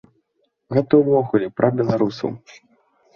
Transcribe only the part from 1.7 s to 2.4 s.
беларусаў.